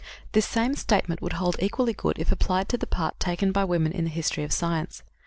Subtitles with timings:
[0.31, 3.91] "This same statement would hold equally good if applied to the part taken by women
[3.91, 5.03] in the history of science.